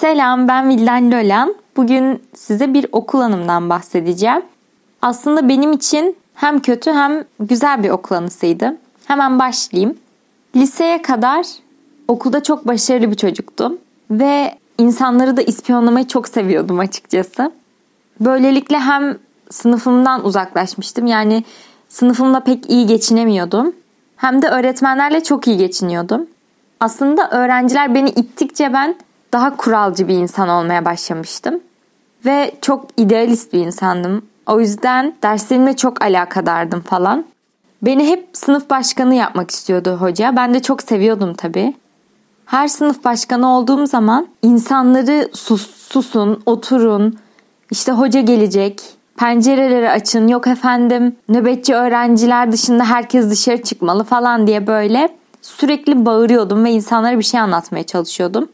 Selam 0.00 0.48
ben 0.48 0.68
Vildan 0.68 1.10
Lolan. 1.12 1.54
Bugün 1.76 2.22
size 2.34 2.74
bir 2.74 2.86
okul 2.92 3.20
anımdan 3.20 3.70
bahsedeceğim. 3.70 4.42
Aslında 5.02 5.48
benim 5.48 5.72
için 5.72 6.16
hem 6.34 6.60
kötü 6.60 6.90
hem 6.90 7.24
güzel 7.40 7.82
bir 7.82 7.90
okul 7.90 8.14
anısıydı. 8.14 8.76
Hemen 9.04 9.38
başlayayım. 9.38 9.98
Liseye 10.56 11.02
kadar 11.02 11.46
okulda 12.08 12.42
çok 12.42 12.66
başarılı 12.66 13.10
bir 13.10 13.16
çocuktum. 13.16 13.78
Ve 14.10 14.58
insanları 14.78 15.36
da 15.36 15.42
ispiyonlamayı 15.42 16.06
çok 16.06 16.28
seviyordum 16.28 16.78
açıkçası. 16.78 17.52
Böylelikle 18.20 18.78
hem 18.78 19.18
sınıfımdan 19.50 20.24
uzaklaşmıştım. 20.24 21.06
Yani 21.06 21.44
sınıfımla 21.88 22.40
pek 22.40 22.70
iyi 22.70 22.86
geçinemiyordum. 22.86 23.72
Hem 24.16 24.42
de 24.42 24.48
öğretmenlerle 24.48 25.22
çok 25.22 25.48
iyi 25.48 25.56
geçiniyordum. 25.56 26.26
Aslında 26.80 27.30
öğrenciler 27.30 27.94
beni 27.94 28.08
ittikçe 28.08 28.72
ben 28.72 28.94
daha 29.32 29.56
kuralcı 29.56 30.08
bir 30.08 30.14
insan 30.14 30.48
olmaya 30.48 30.84
başlamıştım. 30.84 31.60
Ve 32.24 32.52
çok 32.60 32.86
idealist 32.96 33.52
bir 33.52 33.58
insandım. 33.58 34.22
O 34.46 34.60
yüzden 34.60 35.14
derslerimle 35.22 35.76
çok 35.76 36.02
alakadardım 36.02 36.80
falan. 36.80 37.24
Beni 37.82 38.08
hep 38.08 38.28
sınıf 38.32 38.70
başkanı 38.70 39.14
yapmak 39.14 39.50
istiyordu 39.50 39.96
hoca. 40.00 40.36
Ben 40.36 40.54
de 40.54 40.62
çok 40.62 40.82
seviyordum 40.82 41.34
tabii. 41.34 41.74
Her 42.46 42.68
sınıf 42.68 43.04
başkanı 43.04 43.56
olduğum 43.56 43.86
zaman 43.86 44.28
insanları 44.42 45.28
sus, 45.32 45.70
susun, 45.70 46.42
oturun, 46.46 47.18
işte 47.70 47.92
hoca 47.92 48.20
gelecek, 48.20 48.82
pencereleri 49.16 49.90
açın, 49.90 50.28
yok 50.28 50.46
efendim 50.46 51.16
nöbetçi 51.28 51.74
öğrenciler 51.74 52.52
dışında 52.52 52.84
herkes 52.84 53.30
dışarı 53.30 53.62
çıkmalı 53.62 54.04
falan 54.04 54.46
diye 54.46 54.66
böyle 54.66 55.08
sürekli 55.42 56.06
bağırıyordum 56.06 56.64
ve 56.64 56.70
insanlara 56.70 57.18
bir 57.18 57.24
şey 57.24 57.40
anlatmaya 57.40 57.86
çalışıyordum. 57.86 58.48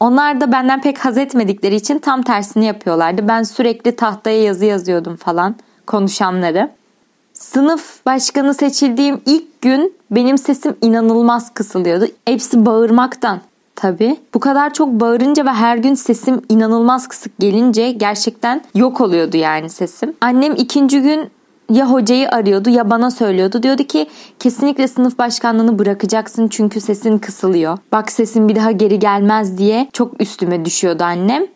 Onlar 0.00 0.40
da 0.40 0.52
benden 0.52 0.80
pek 0.80 1.04
haz 1.04 1.18
etmedikleri 1.18 1.74
için 1.74 1.98
tam 1.98 2.22
tersini 2.22 2.64
yapıyorlardı. 2.64 3.28
Ben 3.28 3.42
sürekli 3.42 3.96
tahtaya 3.96 4.42
yazı 4.42 4.64
yazıyordum 4.64 5.16
falan 5.16 5.54
konuşanları. 5.86 6.70
Sınıf 7.32 8.06
başkanı 8.06 8.54
seçildiğim 8.54 9.20
ilk 9.26 9.62
gün 9.62 9.94
benim 10.10 10.38
sesim 10.38 10.76
inanılmaz 10.82 11.54
kısılıyordu. 11.54 12.06
Hepsi 12.24 12.66
bağırmaktan. 12.66 13.40
Tabii. 13.76 14.16
Bu 14.34 14.40
kadar 14.40 14.72
çok 14.72 14.88
bağırınca 14.88 15.44
ve 15.44 15.50
her 15.50 15.76
gün 15.76 15.94
sesim 15.94 16.42
inanılmaz 16.48 17.08
kısık 17.08 17.38
gelince 17.38 17.92
gerçekten 17.92 18.62
yok 18.74 19.00
oluyordu 19.00 19.36
yani 19.36 19.70
sesim. 19.70 20.14
Annem 20.20 20.52
ikinci 20.52 21.02
gün 21.02 21.30
ya 21.70 21.90
hocayı 21.90 22.28
arıyordu 22.28 22.70
ya 22.70 22.90
bana 22.90 23.10
söylüyordu. 23.10 23.62
Diyordu 23.62 23.84
ki 23.84 24.06
kesinlikle 24.38 24.88
sınıf 24.88 25.18
başkanlığını 25.18 25.78
bırakacaksın 25.78 26.48
çünkü 26.48 26.80
sesin 26.80 27.18
kısılıyor. 27.18 27.78
Bak 27.92 28.12
sesin 28.12 28.48
bir 28.48 28.56
daha 28.56 28.70
geri 28.70 28.98
gelmez 28.98 29.58
diye 29.58 29.88
çok 29.92 30.20
üstüme 30.20 30.64
düşüyordu 30.64 31.04
annem. 31.04 31.46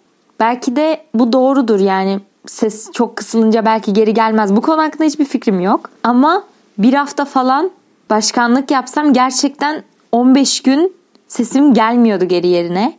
Belki 0.41 0.77
de 0.77 1.01
bu 1.15 1.33
doğrudur 1.33 1.81
yani 1.81 2.21
ses 2.47 2.93
çok 2.93 3.17
kısılınca 3.17 3.65
belki 3.65 3.93
geri 3.93 4.15
gelmez. 4.15 4.57
Bu 4.57 4.61
konu 4.61 4.83
hakkında 4.83 5.05
hiçbir 5.05 5.25
fikrim 5.25 5.61
yok. 5.61 5.91
Ama 6.05 6.43
bir 6.79 6.95
hafta 6.95 7.25
falan 7.25 7.71
başkanlık 8.11 8.71
yapsam 8.71 9.13
gerçekten 9.13 9.83
15 10.13 10.63
gün 10.63 10.93
sesim 11.29 11.75
gelmiyordu 11.75 12.25
geri 12.25 12.49
yerine. 12.49 12.99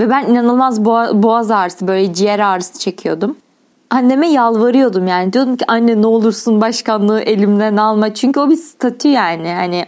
Ve 0.00 0.10
ben 0.10 0.26
inanılmaz 0.26 0.84
boğaz 1.22 1.50
ağrısı 1.50 1.88
böyle 1.88 2.14
ciğer 2.14 2.38
ağrısı 2.38 2.78
çekiyordum 2.78 3.36
anneme 3.90 4.28
yalvarıyordum 4.28 5.06
yani. 5.06 5.32
Diyordum 5.32 5.56
ki 5.56 5.64
anne 5.68 6.02
ne 6.02 6.06
olursun 6.06 6.60
başkanlığı 6.60 7.20
elimden 7.20 7.76
alma. 7.76 8.14
Çünkü 8.14 8.40
o 8.40 8.50
bir 8.50 8.56
statü 8.56 9.08
yani. 9.08 9.52
Hani 9.52 9.84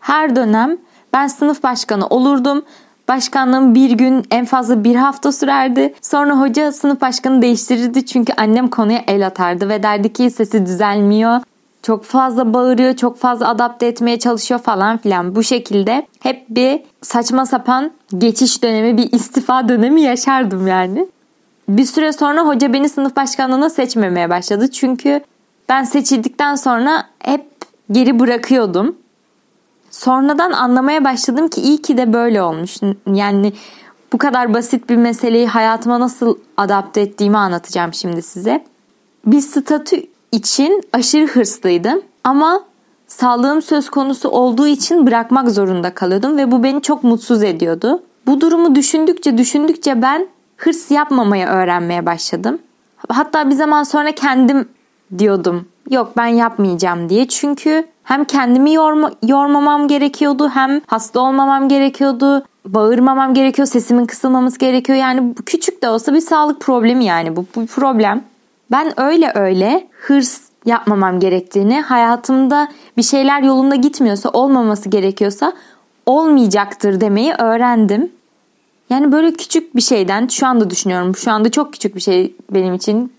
her 0.00 0.36
dönem 0.36 0.78
ben 1.12 1.26
sınıf 1.26 1.62
başkanı 1.62 2.06
olurdum. 2.06 2.64
Başkanlığım 3.08 3.74
bir 3.74 3.90
gün 3.90 4.24
en 4.30 4.44
fazla 4.44 4.84
bir 4.84 4.96
hafta 4.96 5.32
sürerdi. 5.32 5.94
Sonra 6.02 6.40
hoca 6.40 6.72
sınıf 6.72 7.00
başkanı 7.00 7.42
değiştirirdi 7.42 8.06
çünkü 8.06 8.32
annem 8.36 8.68
konuya 8.68 9.02
el 9.06 9.26
atardı 9.26 9.68
ve 9.68 9.82
derdi 9.82 10.12
ki 10.12 10.30
sesi 10.30 10.66
düzelmiyor. 10.66 11.40
Çok 11.82 12.04
fazla 12.04 12.54
bağırıyor, 12.54 12.96
çok 12.96 13.18
fazla 13.18 13.48
adapte 13.48 13.86
etmeye 13.86 14.18
çalışıyor 14.18 14.60
falan 14.60 14.98
filan. 14.98 15.34
Bu 15.34 15.42
şekilde 15.42 16.06
hep 16.20 16.44
bir 16.48 16.80
saçma 17.02 17.46
sapan 17.46 17.90
geçiş 18.18 18.62
dönemi, 18.62 18.96
bir 18.96 19.12
istifa 19.12 19.68
dönemi 19.68 20.02
yaşardım 20.02 20.66
yani. 20.66 21.06
Bir 21.68 21.84
süre 21.84 22.12
sonra 22.12 22.46
hoca 22.46 22.72
beni 22.72 22.88
sınıf 22.88 23.16
başkanlığına 23.16 23.70
seçmemeye 23.70 24.30
başladı. 24.30 24.70
Çünkü 24.70 25.20
ben 25.68 25.84
seçildikten 25.84 26.54
sonra 26.54 27.04
hep 27.18 27.46
geri 27.90 28.18
bırakıyordum. 28.18 28.96
Sonradan 29.90 30.52
anlamaya 30.52 31.04
başladım 31.04 31.48
ki 31.48 31.60
iyi 31.60 31.82
ki 31.82 31.96
de 31.96 32.12
böyle 32.12 32.42
olmuş. 32.42 32.76
Yani 33.12 33.52
bu 34.12 34.18
kadar 34.18 34.54
basit 34.54 34.90
bir 34.90 34.96
meseleyi 34.96 35.46
hayatıma 35.46 36.00
nasıl 36.00 36.38
adapte 36.56 37.00
ettiğimi 37.00 37.38
anlatacağım 37.38 37.94
şimdi 37.94 38.22
size. 38.22 38.64
Bir 39.26 39.40
statü 39.40 40.02
için 40.32 40.82
aşırı 40.92 41.26
hırslıydım 41.26 42.02
ama 42.24 42.60
sağlığım 43.06 43.62
söz 43.62 43.90
konusu 43.90 44.28
olduğu 44.28 44.66
için 44.66 45.06
bırakmak 45.06 45.50
zorunda 45.50 45.94
kalıyordum 45.94 46.36
ve 46.36 46.50
bu 46.50 46.62
beni 46.62 46.82
çok 46.82 47.04
mutsuz 47.04 47.42
ediyordu. 47.42 48.02
Bu 48.26 48.40
durumu 48.40 48.74
düşündükçe 48.74 49.38
düşündükçe 49.38 50.02
ben 50.02 50.28
hırs 50.58 50.90
yapmamayı 50.90 51.46
öğrenmeye 51.46 52.06
başladım. 52.06 52.58
Hatta 53.08 53.50
bir 53.50 53.54
zaman 53.54 53.82
sonra 53.82 54.12
kendim 54.12 54.68
diyordum. 55.18 55.66
Yok 55.90 56.12
ben 56.16 56.26
yapmayacağım 56.26 57.08
diye. 57.08 57.28
Çünkü 57.28 57.86
hem 58.04 58.24
kendimi 58.24 58.74
yorma, 58.74 59.10
yormamam 59.26 59.88
gerekiyordu 59.88 60.48
hem 60.48 60.80
hasta 60.86 61.20
olmamam 61.20 61.68
gerekiyordu. 61.68 62.44
Bağırmamam 62.66 63.34
gerekiyor, 63.34 63.68
sesimin 63.68 64.06
kısılmaması 64.06 64.58
gerekiyor. 64.58 64.98
Yani 64.98 65.36
bu 65.38 65.42
küçük 65.42 65.82
de 65.82 65.88
olsa 65.88 66.14
bir 66.14 66.20
sağlık 66.20 66.60
problemi 66.60 67.04
yani 67.04 67.36
bu, 67.36 67.46
bu 67.56 67.66
problem. 67.66 68.24
Ben 68.70 69.00
öyle 69.00 69.32
öyle 69.34 69.88
hırs 70.00 70.40
yapmamam 70.64 71.20
gerektiğini, 71.20 71.80
hayatımda 71.80 72.68
bir 72.96 73.02
şeyler 73.02 73.42
yolunda 73.42 73.74
gitmiyorsa, 73.74 74.28
olmaması 74.28 74.88
gerekiyorsa 74.88 75.52
olmayacaktır 76.06 77.00
demeyi 77.00 77.32
öğrendim. 77.32 78.12
Yani 78.90 79.12
böyle 79.12 79.32
küçük 79.32 79.76
bir 79.76 79.80
şeyden 79.80 80.26
şu 80.26 80.46
anda 80.46 80.70
düşünüyorum. 80.70 81.16
Şu 81.16 81.30
anda 81.30 81.50
çok 81.50 81.72
küçük 81.72 81.96
bir 81.96 82.00
şey 82.00 82.34
benim 82.50 82.74
için. 82.74 83.12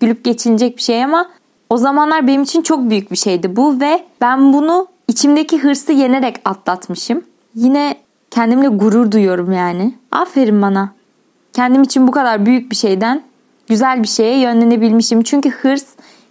Gülüp 0.00 0.24
geçilecek 0.24 0.76
bir 0.76 0.82
şey 0.82 1.04
ama 1.04 1.30
o 1.70 1.76
zamanlar 1.76 2.26
benim 2.26 2.42
için 2.42 2.62
çok 2.62 2.90
büyük 2.90 3.10
bir 3.10 3.16
şeydi 3.16 3.56
bu 3.56 3.80
ve 3.80 4.04
ben 4.20 4.52
bunu 4.52 4.86
içimdeki 5.08 5.58
hırsı 5.58 5.92
yenerek 5.92 6.36
atlatmışım. 6.44 7.22
Yine 7.54 7.96
kendimle 8.30 8.68
gurur 8.68 9.12
duyuyorum 9.12 9.52
yani. 9.52 9.94
Aferin 10.12 10.62
bana. 10.62 10.92
Kendim 11.52 11.82
için 11.82 12.08
bu 12.08 12.12
kadar 12.12 12.46
büyük 12.46 12.70
bir 12.70 12.76
şeyden 12.76 13.22
güzel 13.68 14.02
bir 14.02 14.08
şeye 14.08 14.40
yönlenebilmişim. 14.40 15.22
Çünkü 15.22 15.50
hırs 15.50 15.84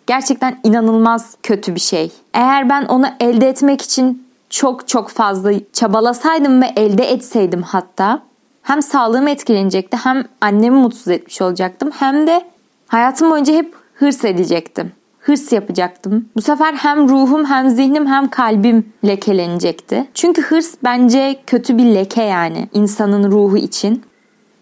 gerçekten 0.07 0.59
inanılmaz 0.63 1.35
kötü 1.43 1.75
bir 1.75 1.79
şey. 1.79 2.11
Eğer 2.33 2.69
ben 2.69 2.85
onu 2.85 3.05
elde 3.19 3.49
etmek 3.49 3.81
için 3.81 4.27
çok 4.49 4.87
çok 4.87 5.09
fazla 5.09 5.51
çabalasaydım 5.73 6.61
ve 6.61 6.65
elde 6.75 7.03
etseydim 7.03 7.61
hatta 7.61 8.21
hem 8.63 8.81
sağlığım 8.81 9.27
etkilenecekti 9.27 9.97
hem 9.97 10.23
annemi 10.41 10.77
mutsuz 10.77 11.07
etmiş 11.07 11.41
olacaktım 11.41 11.89
hem 11.99 12.27
de 12.27 12.41
hayatım 12.87 13.31
boyunca 13.31 13.53
hep 13.53 13.73
hırs 13.93 14.25
edecektim. 14.25 14.91
Hırs 15.19 15.51
yapacaktım. 15.51 16.29
Bu 16.35 16.41
sefer 16.41 16.73
hem 16.73 17.09
ruhum 17.09 17.45
hem 17.45 17.69
zihnim 17.69 18.07
hem 18.07 18.27
kalbim 18.27 18.93
lekelenecekti. 19.05 20.07
Çünkü 20.13 20.41
hırs 20.41 20.75
bence 20.83 21.39
kötü 21.47 21.77
bir 21.77 21.85
leke 21.85 22.23
yani 22.23 22.69
insanın 22.73 23.31
ruhu 23.31 23.57
için. 23.57 24.03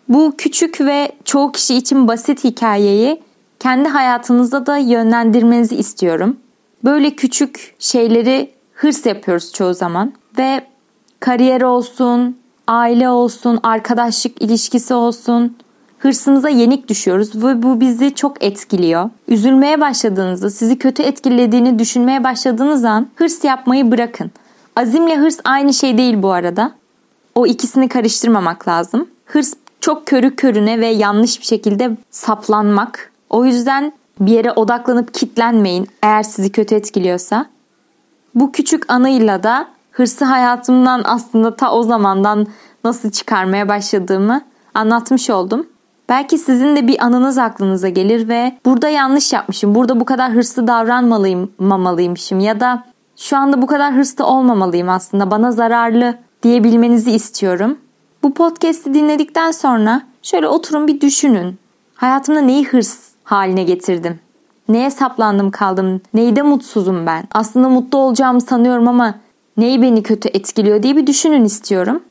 Bu 0.09 0.34
küçük 0.38 0.81
ve 0.81 1.12
çoğu 1.25 1.52
kişi 1.52 1.75
için 1.75 2.07
basit 2.07 2.44
hikayeyi 2.44 3.22
kendi 3.59 3.90
hayatınızda 3.90 4.66
da 4.66 4.78
yönlendirmenizi 4.78 5.75
istiyorum. 5.75 6.38
Böyle 6.84 7.16
küçük 7.16 7.75
şeyleri 7.80 8.52
hırs 8.74 9.06
yapıyoruz 9.06 9.53
çoğu 9.53 9.74
zaman 9.74 10.13
ve 10.38 10.62
kariyer 11.19 11.62
olsun, 11.62 12.38
aile 12.68 13.10
olsun, 13.10 13.60
arkadaşlık 13.64 14.42
ilişkisi 14.42 14.94
olsun 14.94 15.56
hırsımıza 16.00 16.50
yenik 16.50 16.88
düşüyoruz 16.88 17.44
ve 17.44 17.64
bu 17.64 17.80
bizi 17.80 18.16
çok 18.16 18.44
etkiliyor. 18.44 19.10
Üzülmeye 19.28 19.81
başladığınızda, 19.81 20.50
sizi 20.50 20.78
kötü 20.78 21.04
etkilediğini 21.04 21.80
düşünmeye 21.80 22.24
başladığınız 22.24 22.86
an 22.86 23.08
hırs 23.16 23.44
yapmayı 23.44 23.92
bırakın. 23.92 24.31
Azimle 24.75 25.18
hırs 25.18 25.40
aynı 25.44 25.74
şey 25.74 25.98
değil 25.98 26.22
bu 26.22 26.31
arada. 26.31 26.72
O 27.36 27.48
ikisini 27.48 27.90
karıştırmamak 27.90 28.68
lazım. 28.68 29.08
Hırs 29.25 29.54
çok 29.81 30.06
körü 30.06 30.36
körüne 30.36 30.80
ve 30.80 30.88
yanlış 30.88 31.40
bir 31.40 31.46
şekilde 31.46 31.98
saplanmak. 32.12 33.12
O 33.30 33.46
yüzden 33.46 33.94
bir 34.20 34.31
yere 34.31 34.52
odaklanıp 34.52 35.13
kitlenmeyin 35.13 35.88
eğer 36.04 36.24
sizi 36.24 36.52
kötü 36.52 36.75
etkiliyorsa. 36.75 37.46
Bu 38.36 38.52
küçük 38.52 38.92
anıyla 38.92 39.44
da 39.44 39.68
hırsı 39.98 40.26
hayatımdan 40.26 41.02
aslında 41.06 41.56
ta 41.56 41.72
o 41.72 41.84
zamandan 41.84 42.48
nasıl 42.84 43.12
çıkarmaya 43.12 43.70
başladığımı 43.70 44.42
anlatmış 44.74 45.30
oldum. 45.30 45.68
Belki 46.10 46.38
sizin 46.38 46.76
de 46.76 46.88
bir 46.88 47.06
anınız 47.06 47.38
aklınıza 47.38 47.90
gelir 47.90 48.30
ve 48.30 48.58
burada 48.66 48.90
yanlış 48.90 49.34
yapmışım, 49.34 49.76
burada 49.76 50.00
bu 50.00 50.06
kadar 50.06 50.32
hırslı 50.32 50.68
davranmalıyım, 50.68 51.52
mamalıymışım 51.60 52.40
ya 52.40 52.60
da 52.60 52.84
şu 53.16 53.38
anda 53.38 53.62
bu 53.62 53.68
kadar 53.68 53.94
hırslı 53.94 54.26
olmamalıyım 54.26 54.90
aslında 54.90 55.32
bana 55.32 55.52
zararlı 55.52 56.16
diyebilmenizi 56.44 57.12
istiyorum. 57.12 57.78
Bu 58.24 58.34
podcast'i 58.34 58.94
dinledikten 58.94 59.52
sonra 59.52 60.02
Şöyle 60.28 60.48
oturun 60.48 60.88
bir 60.88 61.02
düşünün. 61.02 61.60
Hayatımda 61.96 62.42
neyi 62.42 62.66
hırs 62.66 62.98
haline 63.24 63.64
getirdim? 63.64 64.20
Neye 64.70 64.92
saplandım 64.92 65.52
kaldım? 65.52 66.02
Neyde 66.14 66.42
mutsuzum 66.42 67.06
ben? 67.06 67.24
Aslında 67.34 67.70
mutlu 67.70 67.98
olacağımı 67.98 68.42
sanıyorum 68.42 68.88
ama 68.88 69.14
neyi 69.57 69.81
beni 69.81 70.04
kötü 70.04 70.30
etkiliyor 70.30 70.83
diye 70.83 70.95
bir 70.95 71.07
düşünün 71.07 71.45
istiyorum. 71.45 72.04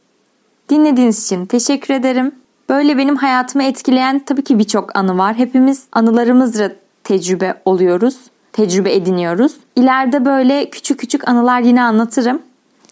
Dinlediğiniz 0.69 1.25
için 1.25 1.47
teşekkür 1.47 1.95
ederim. 1.95 2.33
Böyle 2.69 2.99
benim 2.99 3.17
hayatımı 3.17 3.65
etkileyen 3.65 4.19
tabii 4.19 4.45
ki 4.45 4.59
birçok 4.59 4.97
anı 4.97 5.19
var. 5.19 5.35
Hepimiz 5.35 5.85
anılarımızla 5.93 6.73
tecrübe 7.05 7.55
oluyoruz, 7.65 8.17
tecrübe 8.53 8.95
ediniyoruz. 8.95 9.53
İleride 9.77 10.25
böyle 10.25 10.71
küçük 10.71 11.01
küçük 11.01 11.29
anılar 11.29 11.61
yine 11.61 11.83
anlatırım. 11.83 12.43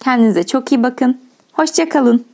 Kendinize 0.00 0.46
çok 0.46 0.72
iyi 0.72 0.82
bakın. 0.82 1.18
Hoşçakalın. 1.52 2.24